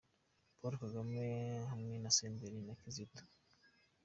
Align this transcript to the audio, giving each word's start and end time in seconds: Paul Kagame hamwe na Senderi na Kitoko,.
Paul 0.59 0.73
Kagame 0.83 1.21
hamwe 1.71 1.93
na 2.03 2.09
Senderi 2.17 2.59
na 2.67 2.73
Kitoko,. 2.79 3.21